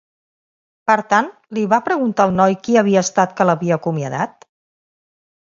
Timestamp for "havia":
2.83-3.05